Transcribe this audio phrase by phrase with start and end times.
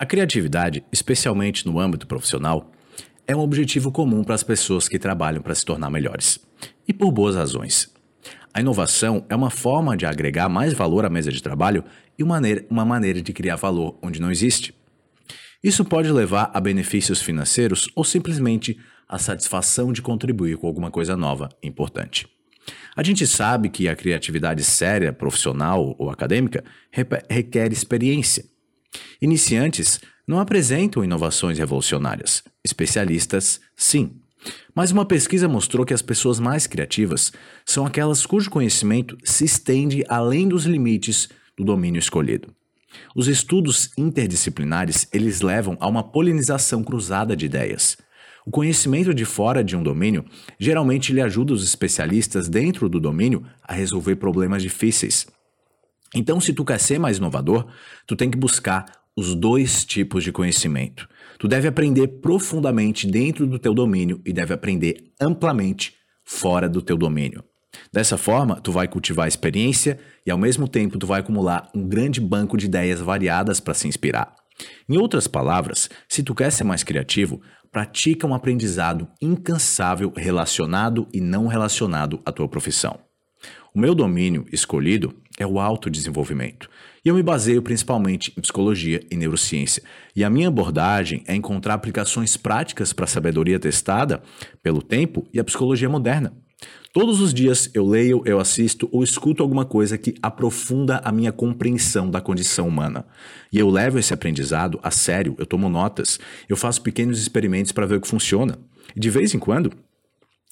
[0.00, 2.72] A criatividade, especialmente no âmbito profissional,
[3.26, 6.40] é um objetivo comum para as pessoas que trabalham para se tornar melhores.
[6.88, 7.92] E por boas razões.
[8.54, 11.84] A inovação é uma forma de agregar mais valor à mesa de trabalho
[12.18, 14.74] e uma maneira, uma maneira de criar valor onde não existe.
[15.62, 21.14] Isso pode levar a benefícios financeiros ou simplesmente a satisfação de contribuir com alguma coisa
[21.14, 22.26] nova e importante.
[22.96, 26.64] A gente sabe que a criatividade séria, profissional ou acadêmica
[27.28, 28.46] requer experiência
[29.20, 34.20] Iniciantes não apresentam inovações revolucionárias, especialistas, sim.
[34.74, 37.32] Mas uma pesquisa mostrou que as pessoas mais criativas
[37.64, 42.54] são aquelas cujo conhecimento se estende além dos limites do domínio escolhido.
[43.14, 47.96] Os estudos interdisciplinares, eles levam a uma polinização cruzada de ideias.
[48.46, 50.24] O conhecimento de fora de um domínio
[50.58, 55.26] geralmente lhe ajuda os especialistas dentro do domínio a resolver problemas difíceis.
[56.14, 57.66] Então, se tu quer ser mais inovador,
[58.06, 61.08] tu tem que buscar os dois tipos de conhecimento.
[61.38, 65.94] Tu deve aprender profundamente dentro do teu domínio e deve aprender amplamente
[66.24, 67.44] fora do teu domínio.
[67.92, 72.20] Dessa forma, tu vai cultivar experiência e ao mesmo tempo tu vai acumular um grande
[72.20, 74.34] banco de ideias variadas para se inspirar.
[74.88, 81.20] Em outras palavras, se tu quer ser mais criativo, pratica um aprendizado incansável relacionado e
[81.20, 82.98] não relacionado à tua profissão.
[83.74, 86.68] O meu domínio escolhido é o autodesenvolvimento.
[87.04, 89.82] E eu me baseio principalmente em psicologia e neurociência.
[90.14, 94.22] E a minha abordagem é encontrar aplicações práticas para a sabedoria testada
[94.62, 96.34] pelo tempo e a psicologia moderna.
[96.92, 101.30] Todos os dias eu leio, eu assisto ou escuto alguma coisa que aprofunda a minha
[101.30, 103.06] compreensão da condição humana.
[103.52, 106.18] E eu levo esse aprendizado a sério, eu tomo notas,
[106.48, 108.58] eu faço pequenos experimentos para ver o que funciona.
[108.94, 109.72] E de vez em quando,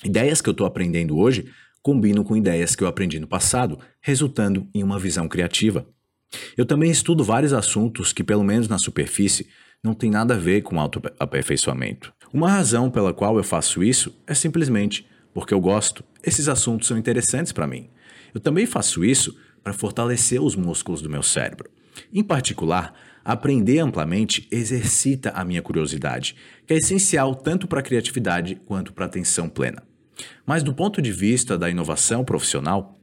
[0.05, 1.47] ideias que eu estou aprendendo hoje
[1.89, 5.89] combinam com ideias que eu aprendi no passado, resultando em uma visão criativa.
[6.55, 9.48] Eu também estudo vários assuntos que, pelo menos na superfície,
[9.83, 12.12] não tem nada a ver com autoaperfeiçoamento.
[12.31, 16.05] Uma razão pela qual eu faço isso é simplesmente porque eu gosto.
[16.22, 17.88] Esses assuntos são interessantes para mim.
[18.34, 19.34] Eu também faço isso
[19.65, 21.70] para fortalecer os músculos do meu cérebro.
[22.12, 22.93] Em particular,
[23.25, 29.06] aprender amplamente exercita a minha curiosidade, que é essencial tanto para a criatividade quanto para
[29.06, 29.88] a atenção plena.
[30.47, 32.99] Mas do ponto de vista da inovação profissional,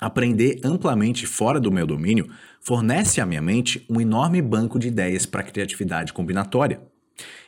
[0.00, 2.28] aprender amplamente fora do meu domínio
[2.60, 6.80] fornece à minha mente um enorme banco de ideias para criatividade combinatória.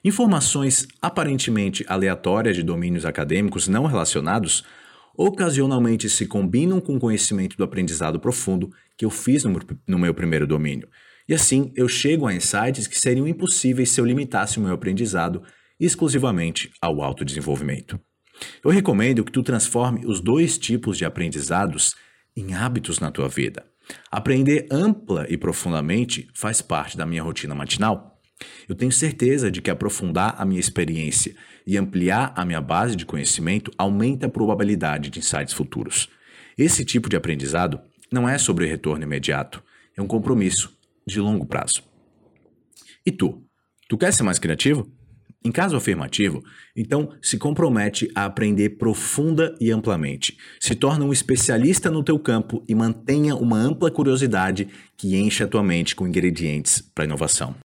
[0.05, 4.65] Informações aparentemente aleatórias de domínios acadêmicos não relacionados
[5.17, 10.47] ocasionalmente se combinam com o conhecimento do aprendizado profundo que eu fiz no meu primeiro
[10.47, 10.89] domínio.
[11.29, 15.43] E assim eu chego a insights que seriam impossíveis se eu limitasse o meu aprendizado
[15.81, 17.99] exclusivamente ao autodesenvolvimento.
[18.65, 21.95] Eu recomendo que tu transforme os dois tipos de aprendizados
[22.37, 23.65] em hábitos na tua vida.
[24.11, 28.21] Aprender ampla e profundamente faz parte da minha rotina matinal.
[28.69, 31.35] Eu tenho certeza de que aprofundar a minha experiência
[31.67, 36.09] e ampliar a minha base de conhecimento aumenta a probabilidade de insights futuros.
[36.59, 37.81] Esse tipo de aprendizado
[38.13, 39.63] não é sobre retorno imediato,
[39.97, 40.77] é um compromisso
[41.07, 41.83] de longo prazo.
[43.05, 43.43] E tu?
[43.89, 44.91] Tu quer ser mais criativo?
[45.45, 46.43] Em caso afirmativo,
[46.75, 50.37] então se compromete a aprender profunda e amplamente.
[50.59, 54.67] Se torna um especialista no teu campo e mantenha uma ampla curiosidade
[54.97, 57.55] que enche a tua mente com ingredientes para inovação.